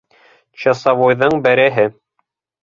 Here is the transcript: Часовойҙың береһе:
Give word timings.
Часовойҙың 0.63 1.37
береһе: 1.45 1.85